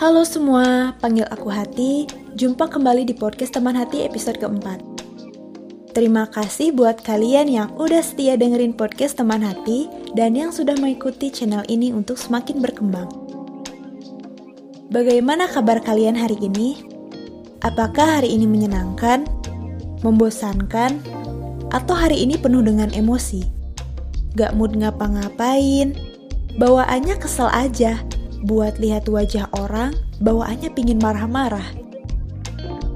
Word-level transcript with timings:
Halo 0.00 0.24
semua, 0.24 0.96
panggil 0.96 1.28
aku 1.28 1.52
Hati. 1.52 2.08
Jumpa 2.32 2.72
kembali 2.72 3.04
di 3.04 3.12
podcast 3.12 3.52
Teman 3.52 3.76
Hati 3.76 4.00
episode 4.00 4.40
keempat. 4.40 4.80
Terima 5.92 6.24
kasih 6.24 6.72
buat 6.72 7.04
kalian 7.04 7.52
yang 7.52 7.68
udah 7.76 8.00
setia 8.00 8.32
dengerin 8.40 8.72
podcast 8.72 9.20
Teman 9.20 9.44
Hati 9.44 9.92
dan 10.16 10.32
yang 10.32 10.56
sudah 10.56 10.72
mengikuti 10.80 11.28
channel 11.28 11.60
ini 11.68 11.92
untuk 11.92 12.16
semakin 12.16 12.64
berkembang. 12.64 13.12
Bagaimana 14.88 15.44
kabar 15.52 15.84
kalian 15.84 16.16
hari 16.16 16.40
ini? 16.40 16.80
Apakah 17.60 18.24
hari 18.24 18.32
ini 18.32 18.48
menyenangkan, 18.48 19.28
membosankan, 20.00 20.96
atau 21.76 21.92
hari 21.92 22.24
ini 22.24 22.40
penuh 22.40 22.64
dengan 22.64 22.88
emosi? 22.96 23.44
Gak 24.32 24.56
mood 24.56 24.80
ngapa-ngapain, 24.80 25.92
bawaannya 26.56 27.20
kesel 27.20 27.52
aja, 27.52 28.00
buat 28.44 28.80
lihat 28.80 29.08
wajah 29.08 29.48
orang, 29.56 29.96
bawaannya 30.24 30.72
pingin 30.72 31.00
marah-marah. 31.00 31.64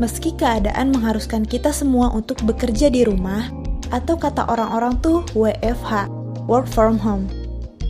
Meski 0.00 0.34
keadaan 0.34 0.90
mengharuskan 0.90 1.46
kita 1.46 1.70
semua 1.70 2.10
untuk 2.10 2.42
bekerja 2.42 2.90
di 2.90 3.06
rumah, 3.06 3.46
atau 3.94 4.18
kata 4.18 4.48
orang-orang 4.50 4.98
tuh 4.98 5.22
WFH, 5.38 6.10
work 6.50 6.66
from 6.66 6.98
home. 6.98 7.30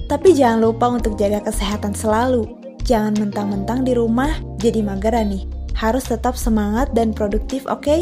Tapi 0.04 0.36
jangan 0.36 0.60
lupa 0.60 0.92
untuk 0.92 1.16
jaga 1.16 1.40
kesehatan 1.40 1.96
selalu. 1.96 2.44
Jangan 2.84 3.16
mentang-mentang 3.16 3.88
di 3.88 3.96
rumah 3.96 4.36
jadi 4.60 4.84
mageran 4.84 5.32
nih. 5.32 5.48
Harus 5.72 6.12
tetap 6.12 6.36
semangat 6.36 6.92
dan 6.92 7.16
produktif, 7.16 7.64
oke? 7.64 7.80
Okay? 7.80 8.00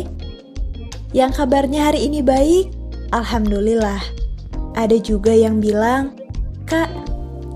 Yang 1.15 1.39
kabarnya 1.45 1.93
hari 1.93 2.11
ini 2.11 2.25
baik, 2.25 2.75
alhamdulillah. 3.15 4.03
Ada 4.75 4.99
juga 4.99 5.31
yang 5.31 5.63
bilang, 5.63 6.19
"Kak, 6.67 6.91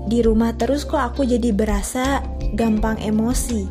di 0.07 0.23
rumah 0.23 0.55
terus 0.55 0.87
kok 0.87 1.13
aku 1.13 1.27
jadi 1.27 1.51
berasa 1.51 2.23
gampang 2.55 2.95
emosi. 3.03 3.67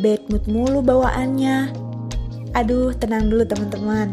Bad 0.00 0.28
mood 0.28 0.44
mulu 0.46 0.80
bawaannya. 0.84 1.72
Aduh, 2.56 2.92
tenang 2.96 3.32
dulu 3.32 3.44
teman-teman. 3.48 4.12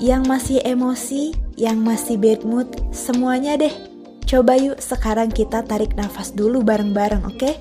Yang 0.00 0.22
masih 0.26 0.58
emosi, 0.64 1.36
yang 1.54 1.80
masih 1.80 2.18
bad 2.18 2.42
mood, 2.42 2.68
semuanya 2.90 3.54
deh. 3.54 3.72
Coba 4.24 4.58
yuk 4.58 4.80
sekarang 4.82 5.30
kita 5.30 5.62
tarik 5.62 5.94
nafas 5.94 6.34
dulu 6.34 6.64
bareng-bareng, 6.64 7.22
oke? 7.28 7.38
Okay? 7.38 7.54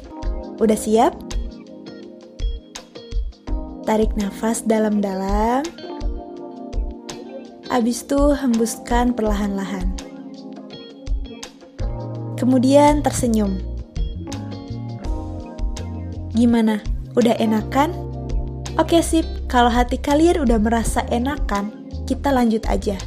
Udah 0.58 0.80
siap? 0.80 1.14
Tarik 3.84 4.16
nafas 4.16 4.64
dalam-dalam. 4.64 5.62
Abis 7.70 8.06
itu 8.06 8.34
hembuskan 8.34 9.14
perlahan-lahan. 9.14 9.93
Kemudian 12.44 13.00
tersenyum. 13.00 13.56
Gimana? 16.36 16.84
Udah 17.16 17.40
enakan? 17.40 17.96
Oke 18.76 19.00
sip, 19.00 19.24
kalau 19.48 19.72
hati 19.72 19.96
kalian 19.96 20.44
udah 20.44 20.60
merasa 20.60 21.08
enakan, 21.08 21.72
kita 22.04 22.36
lanjut 22.36 22.68
aja. 22.68 23.00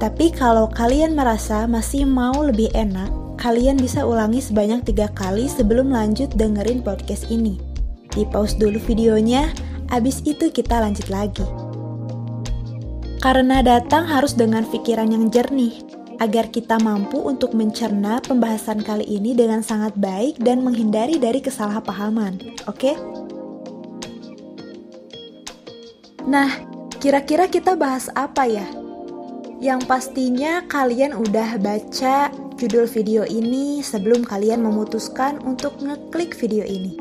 Tapi 0.00 0.32
kalau 0.32 0.72
kalian 0.72 1.12
merasa 1.12 1.68
masih 1.68 2.08
mau 2.08 2.40
lebih 2.40 2.72
enak, 2.72 3.12
kalian 3.36 3.76
bisa 3.76 4.08
ulangi 4.08 4.40
sebanyak 4.40 4.80
tiga 4.88 5.12
kali 5.12 5.52
sebelum 5.52 5.92
lanjut 5.92 6.32
dengerin 6.32 6.80
podcast 6.80 7.28
ini. 7.28 7.60
Di 8.08 8.24
pause 8.24 8.56
dulu 8.56 8.80
videonya, 8.88 9.52
abis 9.92 10.24
itu 10.24 10.48
kita 10.48 10.80
lanjut 10.80 11.12
lagi. 11.12 11.44
Karena 13.20 13.60
datang 13.60 14.08
harus 14.08 14.32
dengan 14.32 14.64
pikiran 14.64 15.12
yang 15.12 15.28
jernih, 15.28 15.76
agar 16.18 16.50
kita 16.50 16.82
mampu 16.82 17.22
untuk 17.22 17.54
mencerna 17.54 18.18
pembahasan 18.22 18.82
kali 18.82 19.06
ini 19.06 19.34
dengan 19.38 19.62
sangat 19.62 19.94
baik 19.94 20.38
dan 20.42 20.66
menghindari 20.66 21.16
dari 21.18 21.38
kesalahpahaman. 21.38 22.58
Oke? 22.66 22.92
Okay? 22.92 22.96
Nah, 26.28 26.50
kira-kira 27.00 27.48
kita 27.48 27.72
bahas 27.78 28.12
apa 28.12 28.44
ya? 28.44 28.66
Yang 29.58 29.88
pastinya 29.88 30.62
kalian 30.68 31.16
udah 31.16 31.56
baca 31.58 32.30
judul 32.58 32.84
video 32.90 33.22
ini 33.24 33.80
sebelum 33.80 34.26
kalian 34.26 34.60
memutuskan 34.60 35.38
untuk 35.46 35.78
ngeklik 35.78 36.34
video 36.36 36.66
ini. 36.66 36.98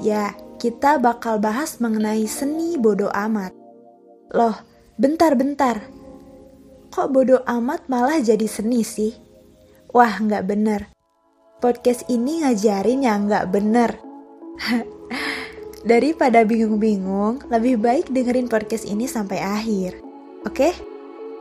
Ya, 0.00 0.32
kita 0.58 0.96
bakal 0.98 1.40
bahas 1.40 1.78
mengenai 1.78 2.24
seni 2.24 2.80
bodoh 2.80 3.12
amat. 3.12 3.52
Loh, 4.32 4.56
bentar-bentar 4.98 5.84
kok 6.94 7.10
bodoh 7.10 7.42
amat 7.42 7.90
malah 7.90 8.22
jadi 8.22 8.46
seni 8.46 8.86
sih? 8.86 9.18
Wah, 9.90 10.14
nggak 10.22 10.46
bener. 10.46 10.94
Podcast 11.58 12.06
ini 12.06 12.46
ngajarin 12.46 13.02
yang 13.02 13.26
nggak 13.26 13.50
bener. 13.50 13.98
Daripada 15.90 16.46
bingung-bingung, 16.46 17.50
lebih 17.50 17.82
baik 17.82 18.14
dengerin 18.14 18.46
podcast 18.46 18.86
ini 18.86 19.10
sampai 19.10 19.42
akhir. 19.42 19.98
Oke? 20.46 20.70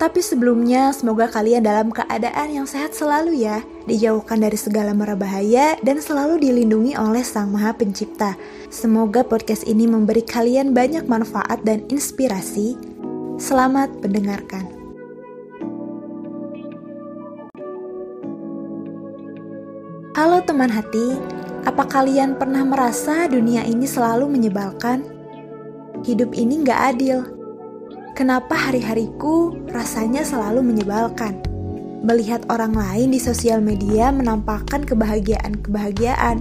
Tapi 0.01 0.25
sebelumnya, 0.25 0.89
semoga 0.89 1.29
kalian 1.29 1.61
dalam 1.61 1.93
keadaan 1.93 2.49
yang 2.49 2.65
sehat 2.65 2.97
selalu 2.97 3.45
ya, 3.45 3.61
dijauhkan 3.85 4.41
dari 4.41 4.57
segala 4.57 4.89
mara 4.97 5.13
bahaya, 5.13 5.77
dan 5.85 6.01
selalu 6.01 6.41
dilindungi 6.41 6.97
oleh 6.97 7.21
Sang 7.21 7.53
Maha 7.53 7.77
Pencipta. 7.77 8.33
Semoga 8.73 9.21
podcast 9.21 9.69
ini 9.69 9.85
memberi 9.85 10.25
kalian 10.25 10.73
banyak 10.73 11.05
manfaat 11.05 11.61
dan 11.61 11.85
inspirasi. 11.93 12.73
Selamat 13.37 13.93
mendengarkan. 14.01 14.72
Teman 20.53 20.69
hati, 20.69 21.17
apa 21.65 21.81
kalian 21.89 22.37
pernah 22.37 22.61
merasa 22.61 23.25
dunia 23.25 23.65
ini 23.65 23.89
selalu 23.89 24.29
menyebalkan? 24.29 25.01
Hidup 26.05 26.29
ini 26.37 26.61
gak 26.61 26.93
adil. 26.93 27.25
Kenapa 28.13 28.53
hari-hariku 28.53 29.57
rasanya 29.73 30.21
selalu 30.21 30.61
menyebalkan? 30.61 31.41
Melihat 32.05 32.45
orang 32.53 32.77
lain 32.77 33.09
di 33.09 33.17
sosial 33.17 33.65
media 33.65 34.13
menampakkan 34.13 34.85
kebahagiaan-kebahagiaan. 34.85 36.37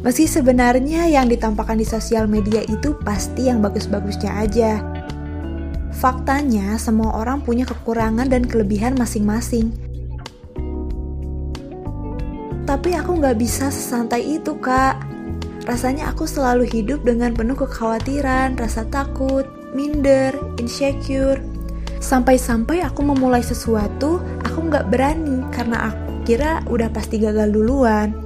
Meski 0.00 0.24
sebenarnya 0.24 1.12
yang 1.12 1.28
ditampakkan 1.28 1.76
di 1.76 1.84
sosial 1.84 2.24
media 2.24 2.64
itu 2.72 2.96
pasti 3.04 3.52
yang 3.52 3.60
bagus-bagusnya 3.60 4.32
aja. 4.40 4.80
Faktanya, 5.92 6.72
semua 6.80 7.20
orang 7.20 7.44
punya 7.44 7.68
kekurangan 7.68 8.32
dan 8.32 8.48
kelebihan 8.48 8.96
masing-masing 8.96 9.91
tapi 12.72 12.96
aku 12.96 13.20
nggak 13.20 13.36
bisa 13.36 13.68
sesantai 13.68 14.40
itu 14.40 14.56
kak. 14.56 14.96
Rasanya 15.68 16.08
aku 16.08 16.24
selalu 16.24 16.64
hidup 16.64 17.04
dengan 17.04 17.36
penuh 17.36 17.52
kekhawatiran, 17.52 18.56
rasa 18.56 18.88
takut, 18.88 19.44
minder, 19.76 20.32
insecure. 20.56 21.36
Sampai-sampai 22.00 22.80
aku 22.80 23.04
memulai 23.04 23.44
sesuatu, 23.44 24.24
aku 24.40 24.72
nggak 24.72 24.88
berani 24.88 25.44
karena 25.52 25.92
aku 25.92 26.24
kira 26.24 26.64
udah 26.64 26.88
pasti 26.88 27.20
gagal 27.20 27.52
duluan. 27.52 28.16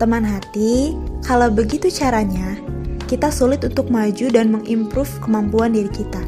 Teman 0.00 0.24
hati, 0.24 0.96
kalau 1.28 1.52
begitu 1.52 1.92
caranya, 1.92 2.56
kita 3.04 3.28
sulit 3.28 3.60
untuk 3.68 3.92
maju 3.92 4.32
dan 4.32 4.48
mengimprove 4.48 5.12
kemampuan 5.20 5.76
diri 5.76 5.92
kita. 5.92 6.24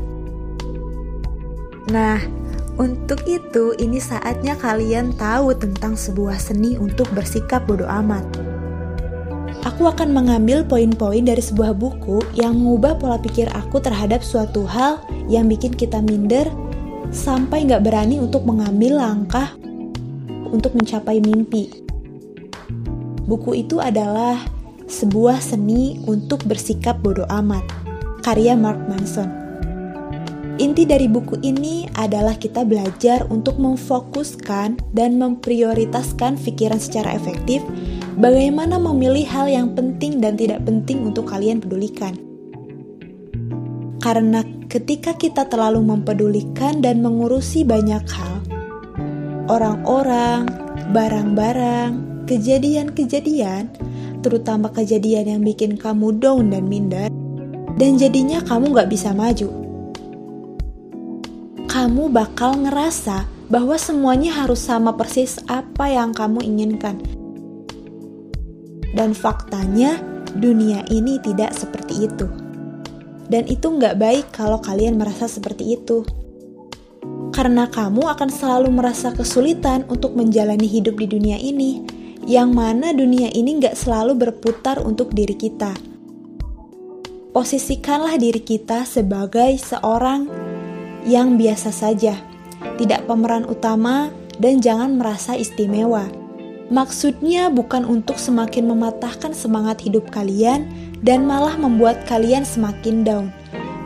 Nah, 1.89 2.21
untuk 2.77 3.25
itu, 3.25 3.73
ini 3.81 3.97
saatnya 3.97 4.53
kalian 4.61 5.17
tahu 5.17 5.57
tentang 5.57 5.97
sebuah 5.97 6.37
seni 6.37 6.77
untuk 6.77 7.09
bersikap 7.17 7.65
bodoh 7.65 7.89
amat. 7.89 8.25
Aku 9.65 9.89
akan 9.89 10.13
mengambil 10.13 10.61
poin-poin 10.61 11.25
dari 11.25 11.41
sebuah 11.41 11.73
buku 11.73 12.21
yang 12.37 12.53
mengubah 12.55 13.01
pola 13.01 13.17
pikir 13.17 13.49
aku 13.57 13.81
terhadap 13.81 14.21
suatu 14.21 14.69
hal 14.69 15.01
yang 15.27 15.49
bikin 15.49 15.73
kita 15.73 16.05
minder 16.05 16.47
sampai 17.11 17.65
nggak 17.65 17.81
berani 17.81 18.21
untuk 18.21 18.45
mengambil 18.45 19.01
langkah 19.01 19.57
untuk 20.53 20.77
mencapai 20.77 21.19
mimpi. 21.19 21.73
Buku 23.25 23.59
itu 23.59 23.81
adalah 23.81 24.39
sebuah 24.87 25.41
seni 25.41 25.99
untuk 26.07 26.45
bersikap 26.45 27.01
bodoh 27.01 27.27
amat, 27.27 27.65
karya 28.23 28.55
Mark 28.55 28.79
Manson. 28.87 29.46
Inti 30.57 30.89
dari 30.89 31.05
buku 31.05 31.37
ini 31.45 31.85
adalah 32.01 32.33
kita 32.41 32.65
belajar 32.65 33.29
untuk 33.29 33.61
memfokuskan 33.61 34.81
dan 34.97 35.21
memprioritaskan 35.21 36.41
pikiran 36.41 36.81
secara 36.81 37.13
efektif, 37.13 37.61
bagaimana 38.17 38.81
memilih 38.81 39.29
hal 39.29 39.53
yang 39.53 39.77
penting 39.77 40.17
dan 40.17 40.33
tidak 40.41 40.65
penting 40.65 41.05
untuk 41.05 41.29
kalian 41.29 41.61
pedulikan. 41.61 42.17
Karena 44.01 44.41
ketika 44.73 45.13
kita 45.13 45.45
terlalu 45.45 45.85
mempedulikan 45.85 46.81
dan 46.81 47.05
mengurusi 47.05 47.61
banyak 47.61 48.09
hal, 48.09 48.41
orang-orang, 49.53 50.49
barang-barang, 50.97 52.25
kejadian-kejadian, 52.25 53.69
terutama 54.25 54.73
kejadian 54.73 55.37
yang 55.37 55.43
bikin 55.45 55.77
kamu 55.77 56.17
down 56.17 56.49
dan 56.49 56.65
minder, 56.65 57.13
dan 57.77 58.01
jadinya 58.01 58.41
kamu 58.41 58.73
gak 58.73 58.89
bisa 58.89 59.13
maju 59.13 59.66
kamu 61.77 62.09
bakal 62.09 62.57
ngerasa 62.57 63.29
bahwa 63.53 63.77
semuanya 63.77 64.33
harus 64.33 64.65
sama 64.65 64.97
persis 64.97 65.37
apa 65.45 65.93
yang 65.93 66.17
kamu 66.17 66.41
inginkan. 66.41 66.97
Dan 68.97 69.13
faktanya, 69.13 70.01
dunia 70.41 70.89
ini 70.89 71.21
tidak 71.21 71.53
seperti 71.53 72.09
itu. 72.09 72.33
Dan 73.29 73.45
itu 73.45 73.69
nggak 73.69 74.01
baik 74.01 74.33
kalau 74.33 74.57
kalian 74.57 74.97
merasa 74.97 75.29
seperti 75.29 75.77
itu. 75.77 76.01
Karena 77.37 77.69
kamu 77.69 78.09
akan 78.09 78.33
selalu 78.33 78.73
merasa 78.73 79.13
kesulitan 79.13 79.85
untuk 79.93 80.17
menjalani 80.17 80.65
hidup 80.65 80.97
di 80.97 81.05
dunia 81.05 81.37
ini, 81.37 81.85
yang 82.25 82.57
mana 82.57 82.97
dunia 82.97 83.29
ini 83.37 83.61
nggak 83.61 83.77
selalu 83.77 84.17
berputar 84.17 84.81
untuk 84.81 85.13
diri 85.13 85.37
kita. 85.37 85.77
Posisikanlah 87.37 88.17
diri 88.17 88.41
kita 88.41 88.89
sebagai 88.89 89.61
seorang 89.61 90.46
yang 91.07 91.39
biasa 91.39 91.71
saja, 91.71 92.19
tidak 92.77 93.07
pemeran 93.07 93.47
utama, 93.47 94.11
dan 94.37 94.61
jangan 94.61 94.99
merasa 94.99 95.39
istimewa. 95.39 96.05
Maksudnya 96.67 97.47
bukan 97.47 97.87
untuk 97.87 98.19
semakin 98.19 98.67
mematahkan 98.67 99.31
semangat 99.31 99.87
hidup 99.87 100.11
kalian 100.11 100.67
dan 100.99 101.23
malah 101.23 101.55
membuat 101.55 102.03
kalian 102.11 102.43
semakin 102.43 103.07
down. 103.07 103.27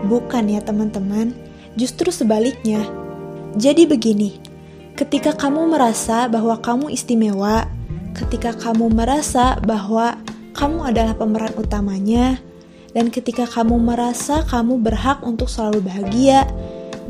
Bukan 0.08 0.48
ya 0.48 0.64
teman-teman, 0.64 1.36
justru 1.76 2.08
sebaliknya. 2.08 2.80
Jadi 3.60 3.84
begini, 3.84 4.40
ketika 4.96 5.36
kamu 5.36 5.76
merasa 5.76 6.24
bahwa 6.24 6.56
kamu 6.56 6.88
istimewa, 6.88 7.68
ketika 8.16 8.56
kamu 8.56 8.88
merasa 8.88 9.60
bahwa 9.60 10.16
kamu 10.56 10.88
adalah 10.88 11.12
pemeran 11.12 11.52
utamanya, 11.60 12.40
dan 12.96 13.12
ketika 13.12 13.44
kamu 13.44 13.76
merasa 13.76 14.42
kamu 14.48 14.80
berhak 14.80 15.20
untuk 15.20 15.52
selalu 15.52 15.84
bahagia, 15.84 16.48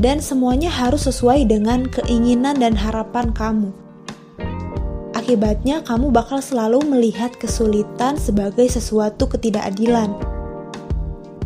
dan 0.00 0.24
semuanya 0.24 0.72
harus 0.72 1.04
sesuai 1.04 1.44
dengan 1.46 1.84
keinginan 1.92 2.56
dan 2.56 2.72
harapan 2.74 3.30
kamu 3.36 3.70
Akibatnya, 5.30 5.84
kamu 5.86 6.10
bakal 6.10 6.42
selalu 6.42 6.82
melihat 6.90 7.30
kesulitan 7.36 8.18
sebagai 8.18 8.66
sesuatu 8.66 9.28
ketidakadilan. 9.28 10.10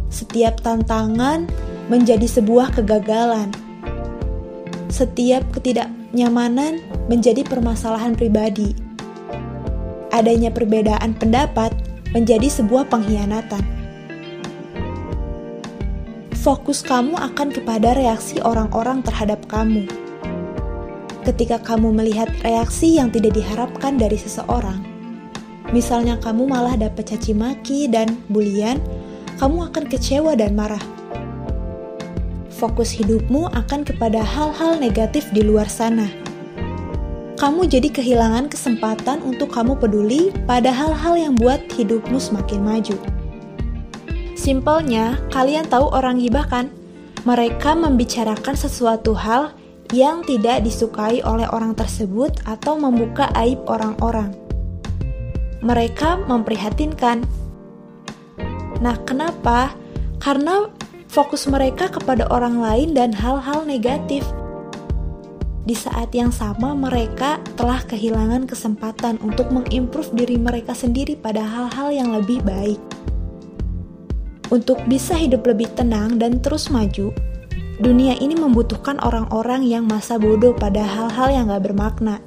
Setiap 0.08 0.62
tantangan 0.62 1.44
menjadi 1.92 2.24
sebuah 2.24 2.72
kegagalan. 2.72 3.50
Setiap 4.88 5.44
ketidaknyamanan 5.52 6.80
menjadi 7.12 7.44
permasalahan 7.44 8.16
pribadi. 8.16 8.72
Adanya 10.14 10.48
perbedaan 10.48 11.12
pendapat 11.18 11.74
menjadi 12.14 12.46
sebuah 12.46 12.86
pengkhianatan. 12.88 13.73
Fokus 16.44 16.84
kamu 16.84 17.16
akan 17.16 17.56
kepada 17.56 17.96
reaksi 17.96 18.36
orang-orang 18.44 19.00
terhadap 19.00 19.48
kamu 19.48 19.88
ketika 21.24 21.56
kamu 21.56 21.88
melihat 21.88 22.28
reaksi 22.44 23.00
yang 23.00 23.08
tidak 23.08 23.32
diharapkan 23.32 23.96
dari 23.96 24.20
seseorang. 24.20 24.84
Misalnya 25.72 26.20
kamu 26.20 26.44
malah 26.44 26.76
dapat 26.76 27.16
caci 27.16 27.32
maki 27.32 27.88
dan 27.88 28.20
bulian, 28.28 28.76
kamu 29.40 29.72
akan 29.72 29.88
kecewa 29.88 30.36
dan 30.36 30.52
marah. 30.52 30.84
Fokus 32.52 32.92
hidupmu 32.92 33.48
akan 33.48 33.88
kepada 33.88 34.20
hal-hal 34.20 34.76
negatif 34.76 35.24
di 35.32 35.40
luar 35.40 35.64
sana. 35.64 36.12
Kamu 37.40 37.72
jadi 37.72 37.88
kehilangan 37.88 38.52
kesempatan 38.52 39.24
untuk 39.24 39.48
kamu 39.48 39.80
peduli 39.80 40.28
pada 40.44 40.68
hal-hal 40.68 41.16
yang 41.16 41.34
buat 41.40 41.64
hidupmu 41.72 42.20
semakin 42.20 42.60
maju. 42.60 43.13
Simpelnya, 44.44 45.16
kalian 45.32 45.64
tahu 45.72 45.88
orang 45.88 46.20
gibah 46.20 46.44
kan? 46.44 46.68
Mereka 47.24 47.80
membicarakan 47.80 48.52
sesuatu 48.52 49.16
hal 49.16 49.56
yang 49.88 50.20
tidak 50.28 50.60
disukai 50.60 51.24
oleh 51.24 51.48
orang 51.48 51.72
tersebut 51.72 52.44
atau 52.44 52.76
membuka 52.76 53.32
aib 53.40 53.64
orang-orang. 53.64 54.36
Mereka 55.64 56.28
memprihatinkan. 56.28 57.24
Nah, 58.84 59.00
kenapa? 59.08 59.72
Karena 60.20 60.68
fokus 61.08 61.48
mereka 61.48 61.88
kepada 61.88 62.28
orang 62.28 62.60
lain 62.60 62.92
dan 62.92 63.16
hal-hal 63.16 63.64
negatif. 63.64 64.28
Di 65.64 65.72
saat 65.72 66.12
yang 66.12 66.28
sama, 66.28 66.76
mereka 66.76 67.40
telah 67.56 67.80
kehilangan 67.80 68.44
kesempatan 68.44 69.16
untuk 69.24 69.48
mengimprove 69.48 70.12
diri 70.12 70.36
mereka 70.36 70.76
sendiri 70.76 71.16
pada 71.16 71.40
hal-hal 71.40 71.88
yang 71.96 72.12
lebih 72.12 72.44
baik. 72.44 72.93
Untuk 74.54 74.78
bisa 74.86 75.18
hidup 75.18 75.50
lebih 75.50 75.66
tenang 75.74 76.22
dan 76.22 76.38
terus 76.38 76.70
maju, 76.70 77.10
Dunia 77.74 78.14
ini 78.22 78.38
membutuhkan 78.38 79.02
orang-orang 79.02 79.66
yang 79.66 79.90
masa 79.90 80.14
bodoh 80.14 80.54
pada 80.54 80.86
hal-hal 80.86 81.26
yang 81.34 81.50
gak 81.50 81.66
bermakna. 81.66 82.22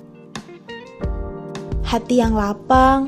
Hati 1.87 2.19
yang 2.19 2.35
lapang, 2.35 3.07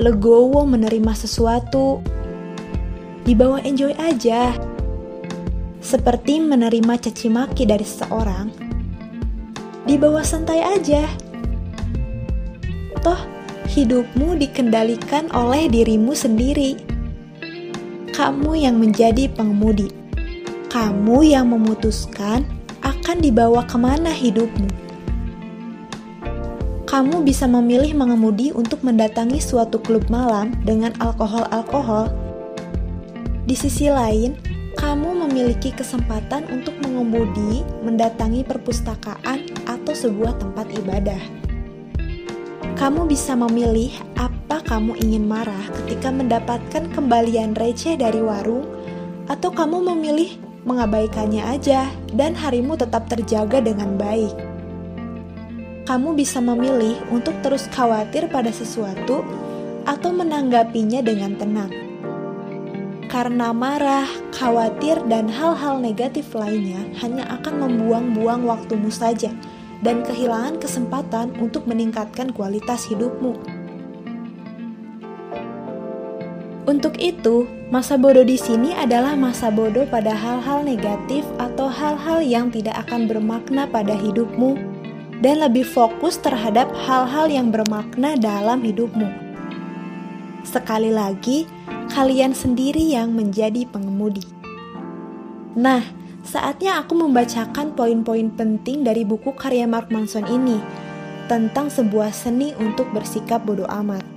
legowo 0.00 0.64
menerima 0.64 1.12
sesuatu, 1.12 2.00
dibawa 3.28 3.60
enjoy 3.68 3.92
aja. 4.00 4.56
Seperti 5.84 6.40
menerima 6.40 6.96
caci 6.96 7.28
maki 7.28 7.68
dari 7.68 7.84
seseorang, 7.84 8.48
dibawa 9.84 10.24
santai 10.24 10.64
aja. 10.64 11.04
Toh, 13.04 13.20
hidupmu 13.68 14.40
dikendalikan 14.40 15.28
oleh 15.36 15.68
dirimu 15.68 16.16
sendiri. 16.16 16.93
Kamu 18.24 18.56
yang 18.56 18.80
menjadi 18.80 19.28
pengemudi 19.28 19.92
kamu 20.74 21.30
yang 21.30 21.54
memutuskan 21.54 22.42
akan 22.82 23.22
dibawa 23.22 23.62
ke 23.62 23.78
mana 23.78 24.10
hidupmu. 24.10 24.66
Kamu 26.82 27.22
bisa 27.22 27.46
memilih 27.46 27.94
mengemudi 27.94 28.50
untuk 28.50 28.82
mendatangi 28.82 29.38
suatu 29.38 29.78
klub 29.78 30.10
malam 30.10 30.50
dengan 30.66 30.90
alkohol-alkohol. 30.98 32.10
Di 33.46 33.54
sisi 33.54 33.86
lain, 33.86 34.34
kamu 34.74 35.14
memiliki 35.28 35.70
kesempatan 35.70 36.50
untuk 36.50 36.74
mengemudi 36.82 37.62
mendatangi 37.86 38.42
perpustakaan 38.42 39.46
atau 39.62 39.94
sebuah 39.94 40.34
tempat 40.42 40.66
ibadah. 40.82 41.22
Kamu 42.74 43.06
bisa 43.06 43.38
memilih 43.38 43.94
apa 44.18 44.33
kamu 44.64 44.96
ingin 45.00 45.28
marah 45.28 45.68
ketika 45.84 46.08
mendapatkan 46.08 46.88
kembalian 46.96 47.52
receh 47.52 48.00
dari 48.00 48.18
warung, 48.18 48.64
atau 49.28 49.52
kamu 49.52 49.80
memilih 49.94 50.36
mengabaikannya 50.64 51.44
aja, 51.44 51.88
dan 52.16 52.32
harimu 52.32 52.74
tetap 52.74 53.06
terjaga 53.06 53.60
dengan 53.60 54.00
baik. 54.00 54.32
Kamu 55.84 56.16
bisa 56.16 56.40
memilih 56.40 56.96
untuk 57.12 57.36
terus 57.44 57.68
khawatir 57.68 58.32
pada 58.32 58.48
sesuatu 58.48 59.20
atau 59.84 60.10
menanggapinya 60.16 61.04
dengan 61.04 61.36
tenang. 61.36 61.72
Karena 63.12 63.52
marah, 63.52 64.08
khawatir, 64.32 64.98
dan 65.06 65.28
hal-hal 65.28 65.78
negatif 65.78 66.32
lainnya 66.32 66.82
hanya 67.04 67.28
akan 67.36 67.68
membuang-buang 67.68 68.48
waktumu 68.48 68.88
saja 68.88 69.30
dan 69.84 70.00
kehilangan 70.02 70.56
kesempatan 70.58 71.36
untuk 71.36 71.68
meningkatkan 71.68 72.32
kualitas 72.32 72.88
hidupmu. 72.88 73.53
Untuk 76.64 76.96
itu, 76.96 77.44
masa 77.68 78.00
bodoh 78.00 78.24
di 78.24 78.40
sini 78.40 78.72
adalah 78.72 79.12
masa 79.12 79.52
bodoh 79.52 79.84
pada 79.84 80.16
hal-hal 80.16 80.64
negatif 80.64 81.20
atau 81.36 81.68
hal-hal 81.68 82.24
yang 82.24 82.48
tidak 82.48 82.88
akan 82.88 83.04
bermakna 83.04 83.68
pada 83.68 83.92
hidupmu 83.92 84.56
dan 85.20 85.44
lebih 85.44 85.68
fokus 85.68 86.16
terhadap 86.16 86.72
hal-hal 86.88 87.28
yang 87.28 87.52
bermakna 87.52 88.16
dalam 88.16 88.64
hidupmu. 88.64 89.12
Sekali 90.40 90.88
lagi, 90.88 91.44
kalian 91.92 92.32
sendiri 92.32 92.80
yang 92.80 93.12
menjadi 93.12 93.68
pengemudi. 93.68 94.24
Nah, 95.60 95.84
saatnya 96.24 96.80
aku 96.80 96.96
membacakan 96.96 97.76
poin-poin 97.76 98.32
penting 98.32 98.88
dari 98.88 99.04
buku 99.04 99.36
karya 99.36 99.68
Mark 99.68 99.92
Manson 99.92 100.24
ini 100.32 100.56
tentang 101.28 101.68
sebuah 101.68 102.08
seni 102.08 102.56
untuk 102.56 102.88
bersikap 102.96 103.44
bodoh 103.44 103.68
amat. 103.68 104.13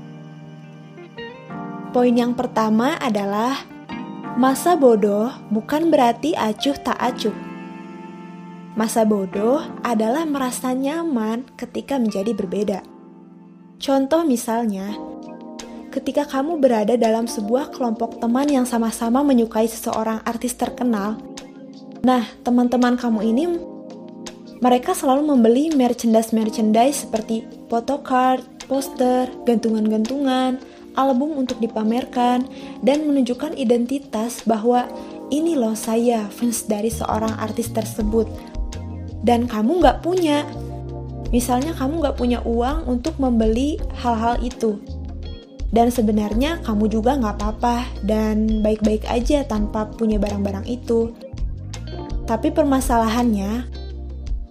Poin 1.98 2.13
yang 2.13 2.38
pertama 2.38 2.94
adalah 3.01 3.66
masa 4.38 4.77
bodoh 4.77 5.34
bukan 5.50 5.89
berarti 5.89 6.38
acuh 6.38 6.77
tak 6.77 6.94
acuh. 6.94 7.34
Masa 8.77 9.01
bodoh 9.01 9.66
adalah 9.82 10.22
merasa 10.30 10.77
nyaman 10.77 11.50
ketika 11.58 11.98
menjadi 11.98 12.38
berbeda. 12.38 12.86
Contoh 13.82 14.22
misalnya, 14.30 14.94
ketika 15.89 16.30
kamu 16.30 16.62
berada 16.62 16.94
dalam 17.01 17.25
sebuah 17.25 17.74
kelompok 17.74 18.22
teman 18.22 18.46
yang 18.46 18.70
sama-sama 18.70 19.25
menyukai 19.25 19.66
seseorang 19.66 20.22
artis 20.22 20.54
terkenal, 20.54 21.18
nah 22.06 22.22
teman-teman 22.46 22.94
kamu 22.94 23.20
ini 23.25 23.46
mereka 24.62 24.94
selalu 24.94 25.34
membeli 25.34 25.74
merchandise-merchandise 25.74 27.10
seperti 27.10 27.50
photocard, 27.74 28.46
poster, 28.70 29.34
gantungan-gantungan, 29.50 30.62
album 30.98 31.38
untuk 31.38 31.62
dipamerkan, 31.62 32.50
dan 32.82 33.06
menunjukkan 33.06 33.54
identitas 33.56 34.42
bahwa 34.44 34.89
ini 35.30 35.54
loh 35.54 35.77
saya 35.77 36.25
fans 36.27 36.66
dari 36.66 36.89
seorang 36.89 37.38
artis 37.38 37.70
tersebut. 37.70 38.27
Dan 39.22 39.46
kamu 39.46 39.80
nggak 39.80 40.01
punya. 40.01 40.44
Misalnya 41.30 41.75
kamu 41.75 42.00
nggak 42.01 42.18
punya 42.18 42.39
uang 42.48 42.88
untuk 42.88 43.20
membeli 43.20 43.77
hal-hal 44.00 44.39
itu. 44.42 44.80
Dan 45.68 45.92
sebenarnya 45.92 46.63
kamu 46.63 46.88
juga 46.88 47.20
nggak 47.20 47.36
apa-apa 47.36 47.84
dan 48.08 48.63
baik-baik 48.63 49.04
aja 49.12 49.44
tanpa 49.44 49.84
punya 49.92 50.16
barang-barang 50.16 50.63
itu. 50.63 51.12
Tapi 52.24 52.56
permasalahannya, 52.56 53.68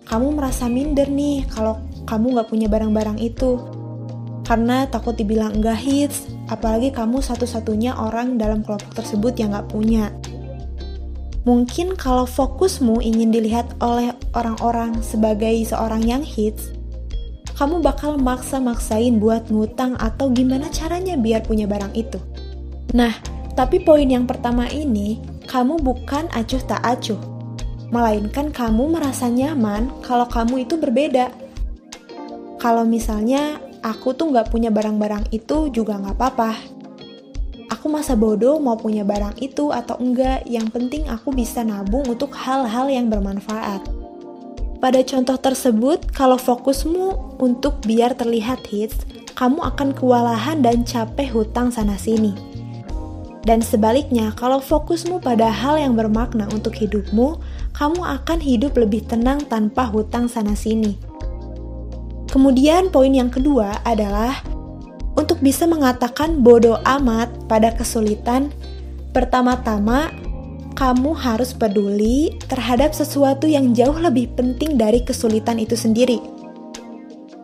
kamu 0.05 0.37
merasa 0.37 0.69
minder 0.69 1.09
nih 1.09 1.49
kalau 1.49 1.81
kamu 2.05 2.37
nggak 2.37 2.49
punya 2.53 2.69
barang-barang 2.69 3.17
itu. 3.17 3.57
Karena 4.45 4.85
takut 4.87 5.17
dibilang 5.17 5.57
enggak 5.57 5.81
hits, 5.81 6.36
apalagi 6.47 6.95
kamu 6.95 7.23
satu-satunya 7.23 7.95
orang 7.99 8.39
dalam 8.39 8.63
kelompok 8.63 8.95
tersebut 8.97 9.35
yang 9.39 9.55
nggak 9.55 9.71
punya. 9.71 10.15
Mungkin 11.47 11.95
kalau 11.95 12.27
fokusmu 12.27 12.99
ingin 13.07 13.31
dilihat 13.31 13.79
oleh 13.79 14.11
orang-orang 14.35 14.99
sebagai 14.99 15.55
seorang 15.63 16.03
yang 16.03 16.23
hits, 16.27 16.75
kamu 17.55 17.81
bakal 17.81 18.19
maksa-maksain 18.19 19.23
buat 19.23 19.47
ngutang 19.49 19.95
atau 19.97 20.29
gimana 20.29 20.67
caranya 20.75 21.15
biar 21.15 21.47
punya 21.47 21.71
barang 21.71 21.95
itu. 21.95 22.19
Nah, 22.93 23.15
tapi 23.55 23.81
poin 23.81 24.05
yang 24.05 24.27
pertama 24.27 24.69
ini, 24.69 25.23
kamu 25.47 25.81
bukan 25.81 26.27
acuh 26.35 26.61
tak 26.67 26.83
acuh. 26.85 27.19
Melainkan 27.95 28.51
kamu 28.51 28.99
merasa 28.99 29.31
nyaman 29.31 29.89
kalau 30.03 30.27
kamu 30.27 30.67
itu 30.67 30.75
berbeda. 30.77 31.31
Kalau 32.59 32.83
misalnya 32.83 33.63
aku 33.87 34.19
tuh 34.19 34.35
nggak 34.35 34.51
punya 34.51 34.75
barang-barang 34.75 35.31
itu 35.31 35.71
juga 35.71 35.95
nggak 36.03 36.19
apa-apa. 36.19 36.53
Aku 37.71 37.87
masa 37.87 38.19
bodoh 38.19 38.59
mau 38.59 38.75
punya 38.75 39.07
barang 39.07 39.39
itu 39.39 39.71
atau 39.71 39.95
enggak, 40.03 40.43
yang 40.47 40.67
penting 40.71 41.07
aku 41.07 41.31
bisa 41.31 41.63
nabung 41.63 42.03
untuk 42.11 42.35
hal-hal 42.35 42.91
yang 42.91 43.07
bermanfaat. 43.07 43.83
Pada 44.83 45.01
contoh 45.07 45.39
tersebut, 45.39 46.11
kalau 46.15 46.39
fokusmu 46.39 47.39
untuk 47.39 47.83
biar 47.87 48.15
terlihat 48.15 48.67
hits, 48.71 49.07
kamu 49.35 49.63
akan 49.63 49.95
kewalahan 49.95 50.63
dan 50.63 50.83
capek 50.87 51.31
hutang 51.31 51.71
sana-sini. 51.71 52.35
Dan 53.47 53.63
sebaliknya, 53.63 54.35
kalau 54.35 54.59
fokusmu 54.59 55.23
pada 55.23 55.51
hal 55.51 55.79
yang 55.79 55.95
bermakna 55.95 56.51
untuk 56.51 56.75
hidupmu, 56.75 57.39
kamu 57.75 58.03
akan 58.03 58.39
hidup 58.43 58.75
lebih 58.75 59.07
tenang 59.07 59.43
tanpa 59.47 59.87
hutang 59.87 60.27
sana-sini. 60.27 61.16
Kemudian, 62.37 62.93
poin 62.93 63.09
yang 63.09 63.33
kedua 63.33 63.81
adalah 63.81 64.45
untuk 65.17 65.41
bisa 65.41 65.65
mengatakan 65.65 66.45
bodoh 66.45 66.77
amat 66.85 67.33
pada 67.49 67.73
kesulitan. 67.73 68.53
Pertama-tama, 69.17 70.13
kamu 70.77 71.17
harus 71.17 71.57
peduli 71.57 72.37
terhadap 72.45 72.93
sesuatu 72.93 73.49
yang 73.49 73.73
jauh 73.73 73.97
lebih 73.97 74.37
penting 74.37 74.77
dari 74.77 75.01
kesulitan 75.01 75.57
itu 75.57 75.81
sendiri. 75.81 76.21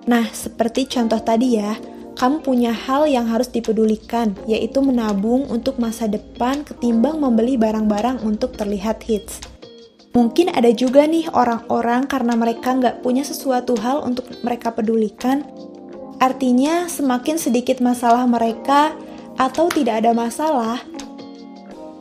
Nah, 0.04 0.28
seperti 0.28 0.84
contoh 0.84 1.25
tadi 1.25 1.56
ya, 1.56 1.72
kamu 2.20 2.44
punya 2.44 2.76
hal 2.76 3.08
yang 3.08 3.32
harus 3.32 3.49
dipedulikan, 3.49 4.37
yaitu 4.44 4.84
menabung 4.84 5.49
untuk 5.49 5.80
masa 5.80 6.04
depan 6.04 6.68
ketimbang 6.68 7.16
membeli 7.16 7.56
barang-barang 7.56 8.20
untuk 8.20 8.61
terlihat 8.61 9.00
hits. 9.08 9.51
Mungkin 10.12 10.52
ada 10.52 10.69
juga 10.76 11.09
nih 11.09 11.33
orang-orang 11.33 12.04
karena 12.04 12.37
mereka 12.37 12.76
nggak 12.76 13.00
punya 13.00 13.25
sesuatu 13.25 13.73
hal 13.81 14.04
untuk 14.04 14.28
mereka 14.45 14.69
pedulikan, 14.76 15.49
artinya 16.21 16.85
semakin 16.85 17.40
sedikit 17.40 17.81
masalah 17.81 18.28
mereka 18.28 18.92
atau 19.40 19.73
tidak 19.73 20.04
ada 20.04 20.12
masalah, 20.12 20.85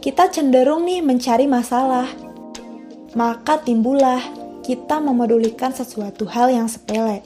kita 0.01 0.33
cenderung 0.33 0.83
nih 0.83 0.99
mencari 0.99 1.45
masalah. 1.47 2.09
Maka 3.13 3.61
timbullah 3.61 4.19
kita 4.65 4.97
memedulikan 4.97 5.71
sesuatu 5.71 6.25
hal 6.25 6.49
yang 6.49 6.65
sepele. 6.65 7.21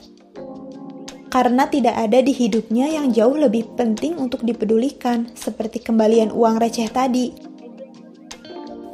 Karena 1.32 1.66
tidak 1.66 1.96
ada 1.96 2.20
di 2.20 2.36
hidupnya 2.36 2.88
yang 2.88 3.10
jauh 3.16 3.34
lebih 3.34 3.74
penting 3.80 4.20
untuk 4.20 4.44
dipedulikan, 4.44 5.32
seperti 5.32 5.82
kembalian 5.82 6.30
uang 6.30 6.60
receh 6.60 6.88
tadi. 6.92 7.32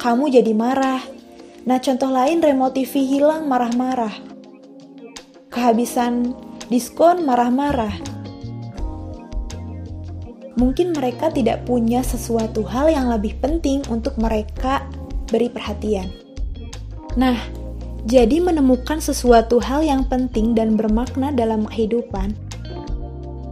Kamu 0.01 0.31
jadi 0.31 0.51
marah. 0.55 1.03
Nah, 1.63 1.79
contoh 1.79 2.11
lain 2.11 2.43
remote 2.43 2.75
TV 2.75 3.07
hilang 3.07 3.47
marah-marah. 3.47 4.11
Kehabisan 5.47 6.35
diskon 6.67 7.23
marah-marah 7.23 8.13
mungkin 10.53 10.93
mereka 10.93 11.33
tidak 11.33 11.65
punya 11.65 12.05
sesuatu 12.05 12.61
hal 12.61 12.89
yang 12.89 13.09
lebih 13.09 13.37
penting 13.41 13.81
untuk 13.89 14.13
mereka 14.21 14.85
beri 15.29 15.49
perhatian. 15.49 16.09
Nah, 17.17 17.37
jadi 18.05 18.41
menemukan 18.41 19.01
sesuatu 19.01 19.57
hal 19.63 19.81
yang 19.81 20.05
penting 20.05 20.53
dan 20.53 20.75
bermakna 20.77 21.33
dalam 21.33 21.65
kehidupan 21.65 22.35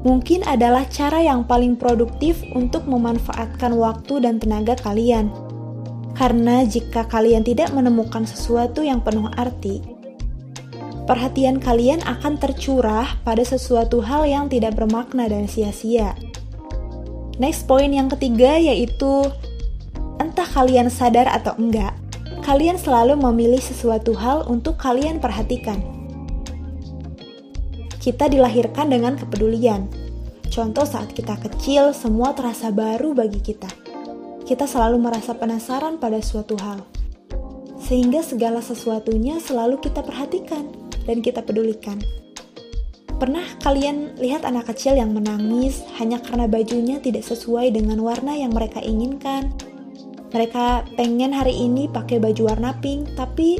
mungkin 0.01 0.41
adalah 0.49 0.85
cara 0.89 1.21
yang 1.21 1.45
paling 1.45 1.77
produktif 1.77 2.41
untuk 2.57 2.89
memanfaatkan 2.89 3.77
waktu 3.77 4.25
dan 4.25 4.41
tenaga 4.41 4.73
kalian. 4.81 5.29
Karena 6.13 6.61
jika 6.67 7.07
kalian 7.07 7.41
tidak 7.41 7.73
menemukan 7.73 8.27
sesuatu 8.27 8.83
yang 8.85 9.01
penuh 9.01 9.31
arti, 9.35 9.81
perhatian 11.09 11.57
kalian 11.57 11.99
akan 12.05 12.37
tercurah 12.37 13.19
pada 13.25 13.41
sesuatu 13.41 13.99
hal 13.99 14.27
yang 14.29 14.45
tidak 14.47 14.77
bermakna 14.77 15.27
dan 15.27 15.49
sia-sia. 15.49 16.13
Next 17.41 17.65
poin 17.65 17.89
yang 17.89 18.07
ketiga 18.11 18.59
yaitu 18.61 19.25
entah 20.21 20.45
kalian 20.45 20.93
sadar 20.93 21.25
atau 21.25 21.57
enggak, 21.57 21.97
kalian 22.45 22.77
selalu 22.77 23.17
memilih 23.17 23.59
sesuatu 23.59 24.13
hal 24.13 24.45
untuk 24.45 24.77
kalian 24.77 25.17
perhatikan. 25.17 25.81
Kita 28.01 28.29
dilahirkan 28.29 28.89
dengan 28.89 29.13
kepedulian. 29.13 29.85
Contoh 30.49 30.83
saat 30.83 31.13
kita 31.13 31.37
kecil, 31.37 31.93
semua 31.93 32.33
terasa 32.33 32.73
baru 32.73 33.13
bagi 33.13 33.39
kita. 33.39 33.90
Kita 34.51 34.67
selalu 34.67 34.99
merasa 34.99 35.31
penasaran 35.31 35.95
pada 35.95 36.19
suatu 36.19 36.59
hal. 36.59 36.83
Sehingga 37.79 38.19
segala 38.19 38.59
sesuatunya 38.59 39.39
selalu 39.39 39.79
kita 39.79 40.03
perhatikan 40.03 40.67
dan 41.07 41.23
kita 41.23 41.39
pedulikan. 41.39 42.03
Pernah 43.15 43.47
kalian 43.63 44.19
lihat 44.19 44.43
anak 44.43 44.67
kecil 44.75 44.99
yang 44.99 45.15
menangis 45.15 45.87
hanya 46.03 46.19
karena 46.19 46.51
bajunya 46.51 46.99
tidak 46.99 47.23
sesuai 47.23 47.71
dengan 47.71 48.03
warna 48.03 48.35
yang 48.35 48.51
mereka 48.51 48.83
inginkan? 48.83 49.55
Mereka 50.35 50.99
pengen 50.99 51.31
hari 51.31 51.55
ini 51.55 51.87
pakai 51.87 52.19
baju 52.19 52.51
warna 52.51 52.75
pink, 52.83 53.07
tapi 53.15 53.55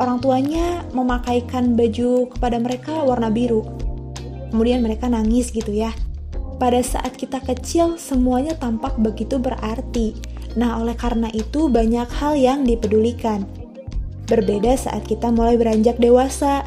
orang 0.00 0.24
tuanya 0.24 0.88
memakaikan 0.96 1.76
baju 1.76 2.32
kepada 2.32 2.56
mereka 2.56 3.04
warna 3.04 3.28
biru. 3.28 3.60
Kemudian 4.56 4.80
mereka 4.80 5.04
nangis 5.04 5.52
gitu 5.52 5.68
ya. 5.68 5.92
Pada 6.56 6.80
saat 6.80 7.16
kita 7.16 7.44
kecil, 7.44 8.00
semuanya 8.00 8.56
tampak 8.56 8.96
begitu 8.96 9.36
berarti. 9.36 10.29
Nah, 10.58 10.82
oleh 10.82 10.98
karena 10.98 11.30
itu 11.30 11.70
banyak 11.70 12.08
hal 12.10 12.34
yang 12.34 12.66
dipedulikan. 12.66 13.46
Berbeda 14.26 14.78
saat 14.78 15.06
kita 15.06 15.30
mulai 15.30 15.58
beranjak 15.58 15.98
dewasa, 15.98 16.66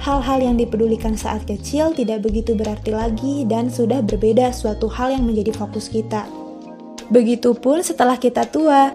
hal-hal 0.00 0.40
yang 0.40 0.56
dipedulikan 0.56 1.16
saat 1.20 1.44
kecil 1.44 1.92
tidak 1.92 2.24
begitu 2.24 2.56
berarti 2.56 2.96
lagi 2.96 3.36
dan 3.44 3.68
sudah 3.68 4.00
berbeda 4.00 4.56
suatu 4.56 4.88
hal 4.88 5.12
yang 5.12 5.28
menjadi 5.28 5.52
fokus 5.52 5.92
kita. 5.92 6.24
Begitupun 7.12 7.84
setelah 7.84 8.16
kita 8.16 8.48
tua, 8.48 8.92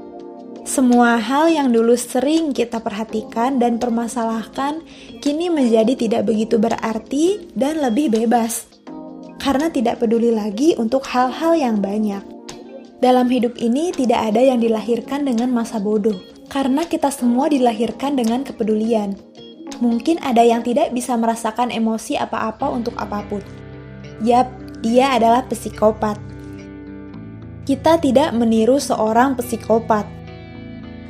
semua 0.64 1.20
hal 1.20 1.52
yang 1.52 1.70
dulu 1.76 1.94
sering 2.00 2.56
kita 2.56 2.80
perhatikan 2.80 3.60
dan 3.60 3.78
permasalahkan 3.78 4.80
kini 5.20 5.52
menjadi 5.52 5.94
tidak 5.94 6.24
begitu 6.24 6.56
berarti 6.56 7.52
dan 7.52 7.84
lebih 7.84 8.10
bebas. 8.10 8.66
Karena 9.44 9.68
tidak 9.68 10.00
peduli 10.00 10.32
lagi 10.32 10.72
untuk 10.80 11.04
hal-hal 11.04 11.52
yang 11.60 11.84
banyak. 11.84 12.33
Dalam 13.04 13.28
hidup 13.28 13.60
ini 13.60 13.92
tidak 13.92 14.32
ada 14.32 14.40
yang 14.40 14.64
dilahirkan 14.64 15.28
dengan 15.28 15.52
masa 15.52 15.76
bodoh, 15.76 16.16
karena 16.48 16.88
kita 16.88 17.12
semua 17.12 17.52
dilahirkan 17.52 18.16
dengan 18.16 18.48
kepedulian. 18.48 19.20
Mungkin 19.84 20.24
ada 20.24 20.40
yang 20.40 20.64
tidak 20.64 20.96
bisa 20.96 21.12
merasakan 21.20 21.68
emosi 21.68 22.16
apa-apa 22.16 22.64
untuk 22.72 22.96
apa 22.96 23.20
pun. 23.28 23.44
Yap, 24.24 24.48
dia 24.80 25.20
adalah 25.20 25.44
psikopat. 25.52 26.16
Kita 27.68 28.00
tidak 28.00 28.32
meniru 28.32 28.80
seorang 28.80 29.36
psikopat. 29.36 30.08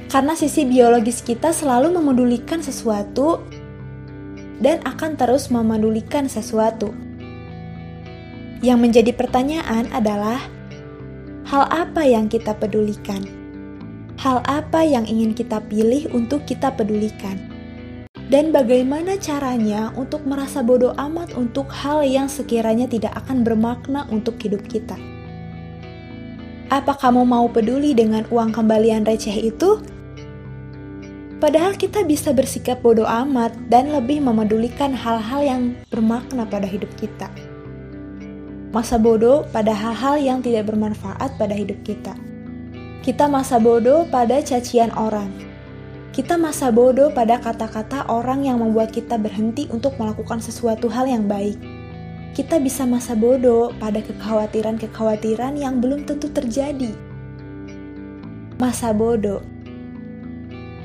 Karena 0.10 0.34
sisi 0.34 0.66
biologis 0.66 1.22
kita 1.22 1.54
selalu 1.54 1.94
memedulikan 1.94 2.66
sesuatu 2.66 3.46
dan 4.58 4.82
akan 4.82 5.14
terus 5.14 5.54
memedulikan 5.54 6.26
sesuatu. 6.26 6.90
Yang 8.66 8.80
menjadi 8.82 9.12
pertanyaan 9.14 9.94
adalah 9.94 10.53
hal 11.48 11.68
apa 11.72 12.04
yang 12.04 12.32
kita 12.32 12.56
pedulikan? 12.56 13.24
Hal 14.20 14.40
apa 14.46 14.86
yang 14.86 15.04
ingin 15.10 15.36
kita 15.36 15.60
pilih 15.68 16.08
untuk 16.16 16.46
kita 16.48 16.72
pedulikan? 16.76 17.54
dan 18.34 18.50
bagaimana 18.50 19.14
caranya 19.22 19.94
untuk 19.94 20.26
merasa 20.26 20.64
bodoh 20.66 20.98
amat 20.98 21.38
untuk 21.38 21.70
hal 21.70 22.02
yang 22.02 22.26
sekiranya 22.26 22.90
tidak 22.90 23.14
akan 23.14 23.46
bermakna 23.46 24.10
untuk 24.10 24.42
hidup 24.42 24.66
kita. 24.66 24.98
Apa 26.74 26.98
kamu 26.98 27.30
mau 27.30 27.46
peduli 27.46 27.94
dengan 27.94 28.26
uang 28.34 28.56
kembalian 28.56 29.06
receh 29.06 29.38
itu? 29.38 29.78
Padahal 31.38 31.78
kita 31.78 32.02
bisa 32.08 32.34
bersikap 32.34 32.82
bodoh 32.82 33.06
amat 33.06 33.54
dan 33.70 33.94
lebih 33.94 34.24
memedulikan 34.24 34.96
hal-hal 34.96 35.42
yang 35.46 35.62
bermakna 35.94 36.48
pada 36.50 36.66
hidup 36.66 36.90
kita. 36.98 37.30
Masa 38.74 38.98
bodoh 38.98 39.46
pada 39.54 39.70
hal-hal 39.70 40.18
yang 40.18 40.40
tidak 40.42 40.74
bermanfaat 40.74 41.38
pada 41.38 41.54
hidup 41.54 41.78
kita. 41.86 42.18
Kita 43.06 43.30
masa 43.30 43.62
bodoh 43.62 44.10
pada 44.10 44.42
cacian 44.42 44.90
orang. 44.98 45.30
Kita 46.10 46.42
masa 46.42 46.74
bodoh 46.74 47.14
pada 47.14 47.38
kata-kata 47.38 48.10
orang 48.10 48.50
yang 48.50 48.58
membuat 48.58 48.90
kita 48.90 49.22
berhenti 49.22 49.70
untuk 49.70 49.94
melakukan 50.02 50.42
sesuatu 50.42 50.90
hal 50.90 51.06
yang 51.06 51.30
baik. 51.30 51.62
Kita 52.34 52.58
bisa 52.58 52.82
masa 52.90 53.14
bodoh 53.14 53.70
pada 53.78 54.02
kekhawatiran-kekhawatiran 54.02 55.54
yang 55.54 55.78
belum 55.78 56.10
tentu 56.10 56.34
terjadi. 56.34 56.98
Masa 58.58 58.90
bodoh. 58.90 59.46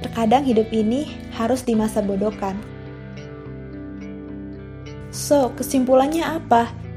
Terkadang 0.05 0.45
hidup 0.45 0.69
ini 0.77 1.09
harus 1.33 1.65
dimasa 1.65 2.05
bodohkan. 2.05 2.53
So, 5.09 5.57
kesimpulannya 5.57 6.37
apa? 6.37 6.88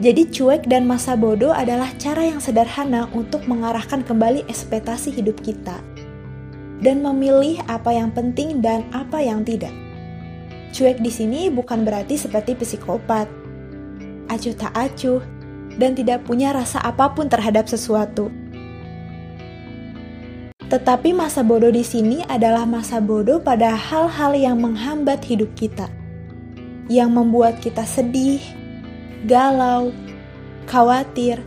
Jadi 0.00 0.32
cuek 0.32 0.64
dan 0.64 0.88
masa 0.88 1.12
bodoh 1.12 1.52
adalah 1.52 1.92
cara 2.00 2.24
yang 2.24 2.40
sederhana 2.40 3.04
untuk 3.12 3.44
mengarahkan 3.44 4.00
kembali 4.00 4.48
ekspektasi 4.48 5.12
hidup 5.12 5.36
kita 5.44 5.76
dan 6.80 7.04
memilih 7.04 7.60
apa 7.68 7.92
yang 7.92 8.08
penting 8.08 8.64
dan 8.64 8.88
apa 8.96 9.20
yang 9.20 9.44
tidak. 9.44 9.72
Cuek 10.72 11.04
di 11.04 11.12
sini 11.12 11.52
bukan 11.52 11.84
berarti 11.84 12.16
seperti 12.16 12.56
psikopat, 12.56 13.28
acuh 14.32 14.56
tak 14.56 14.72
acuh, 14.72 15.20
dan 15.76 15.92
tidak 15.92 16.24
punya 16.24 16.56
rasa 16.56 16.80
apa 16.80 17.12
pun 17.12 17.28
terhadap 17.28 17.68
sesuatu. 17.68 18.32
Tetapi 20.70 21.12
masa 21.12 21.44
bodoh 21.44 21.68
di 21.68 21.84
sini 21.84 22.24
adalah 22.24 22.64
masa 22.64 23.04
bodoh 23.04 23.36
pada 23.36 23.76
hal-hal 23.76 24.32
yang 24.32 24.64
menghambat 24.64 25.20
hidup 25.28 25.52
kita, 25.58 25.92
yang 26.88 27.12
membuat 27.12 27.60
kita 27.60 27.84
sedih, 27.84 28.40
galau, 29.26 29.92
khawatir, 30.64 31.40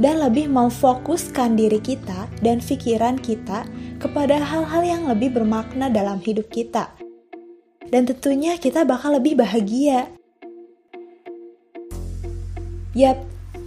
dan 0.00 0.20
lebih 0.20 0.48
memfokuskan 0.48 1.56
diri 1.56 1.80
kita 1.80 2.28
dan 2.40 2.58
pikiran 2.58 3.20
kita 3.20 3.68
kepada 4.00 4.40
hal-hal 4.40 4.82
yang 4.82 5.02
lebih 5.06 5.36
bermakna 5.36 5.92
dalam 5.92 6.18
hidup 6.20 6.48
kita. 6.48 6.90
Dan 7.92 8.08
tentunya 8.08 8.56
kita 8.56 8.88
bakal 8.88 9.20
lebih 9.20 9.36
bahagia. 9.36 10.08
Yap, 12.96 13.20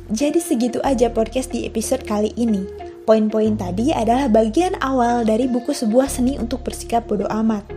jadi 0.09 0.37
segitu 0.37 0.81
aja 0.81 1.13
podcast 1.13 1.53
di 1.53 1.65
episode 1.69 2.01
kali 2.05 2.33
ini. 2.37 2.65
Poin-poin 3.05 3.53
tadi 3.53 3.93
adalah 3.93 4.25
bagian 4.25 4.73
awal 4.81 5.29
dari 5.29 5.45
buku 5.45 5.77
sebuah 5.77 6.09
seni 6.09 6.41
untuk 6.41 6.65
bersikap 6.65 7.05
bodoh 7.05 7.29
amat. 7.29 7.69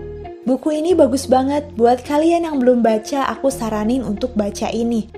Buku 0.49 0.73
ini 0.73 0.97
bagus 0.97 1.29
banget 1.29 1.69
buat 1.77 2.01
kalian 2.01 2.49
yang 2.49 2.57
belum 2.57 2.81
baca, 2.81 3.29
aku 3.29 3.53
saranin 3.53 4.01
untuk 4.01 4.33
baca 4.33 4.73
ini. 4.73 5.18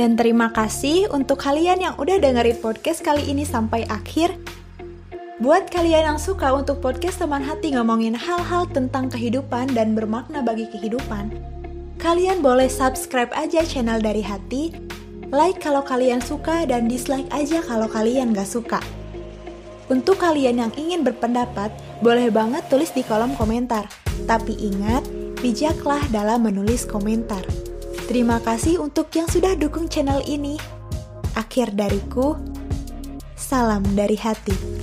Dan 0.00 0.16
terima 0.16 0.48
kasih 0.48 1.12
untuk 1.12 1.44
kalian 1.44 1.84
yang 1.84 1.92
udah 2.00 2.16
dengerin 2.16 2.56
podcast 2.64 3.04
kali 3.04 3.20
ini 3.28 3.44
sampai 3.44 3.84
akhir. 3.84 4.32
Buat 5.44 5.68
kalian 5.68 6.16
yang 6.16 6.16
suka 6.16 6.56
untuk 6.56 6.80
podcast 6.80 7.20
teman 7.20 7.44
hati 7.44 7.76
ngomongin 7.76 8.16
hal-hal 8.16 8.64
tentang 8.72 9.12
kehidupan 9.12 9.76
dan 9.76 9.92
bermakna 9.92 10.40
bagi 10.40 10.72
kehidupan, 10.72 11.36
kalian 12.00 12.40
boleh 12.40 12.72
subscribe 12.72 13.28
aja 13.36 13.60
channel 13.60 14.00
dari 14.00 14.24
hati, 14.24 14.72
like 15.28 15.60
kalau 15.60 15.84
kalian 15.84 16.24
suka 16.24 16.64
dan 16.64 16.88
dislike 16.88 17.28
aja 17.28 17.60
kalau 17.60 17.84
kalian 17.84 18.32
gak 18.32 18.48
suka. 18.48 18.80
Untuk 19.92 20.16
kalian 20.16 20.64
yang 20.64 20.72
ingin 20.80 21.04
berpendapat, 21.04 21.76
boleh 22.00 22.32
banget 22.32 22.64
tulis 22.72 22.88
di 22.88 23.04
kolom 23.04 23.36
komentar. 23.36 23.84
Tapi 24.24 24.56
ingat, 24.64 25.04
bijaklah 25.44 26.00
dalam 26.08 26.48
menulis 26.48 26.88
komentar. 26.88 27.44
Terima 28.10 28.42
kasih 28.42 28.82
untuk 28.82 29.06
yang 29.14 29.30
sudah 29.30 29.54
dukung 29.54 29.86
channel 29.86 30.18
ini. 30.26 30.58
Akhir 31.38 31.70
dariku, 31.78 32.34
salam 33.38 33.86
dari 33.94 34.18
hati. 34.18 34.79